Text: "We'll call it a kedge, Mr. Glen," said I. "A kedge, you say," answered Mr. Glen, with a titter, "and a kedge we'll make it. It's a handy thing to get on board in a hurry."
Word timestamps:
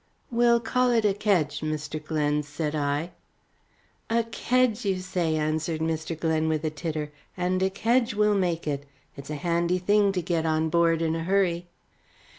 "We'll 0.31 0.59
call 0.59 0.89
it 0.89 1.05
a 1.05 1.13
kedge, 1.13 1.59
Mr. 1.59 2.03
Glen," 2.03 2.41
said 2.41 2.73
I. 2.73 3.11
"A 4.09 4.23
kedge, 4.23 4.83
you 4.83 4.97
say," 4.99 5.35
answered 5.35 5.79
Mr. 5.79 6.19
Glen, 6.19 6.47
with 6.49 6.65
a 6.65 6.71
titter, 6.71 7.11
"and 7.37 7.61
a 7.61 7.69
kedge 7.69 8.15
we'll 8.15 8.33
make 8.33 8.65
it. 8.65 8.87
It's 9.15 9.29
a 9.29 9.35
handy 9.35 9.77
thing 9.77 10.11
to 10.13 10.21
get 10.23 10.43
on 10.43 10.69
board 10.69 11.03
in 11.03 11.15
a 11.15 11.23
hurry." 11.25 11.67